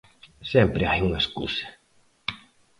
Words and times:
Sempre 0.51 0.83
hai 0.89 0.99
unha 1.07 1.21
escusa. 1.23 1.67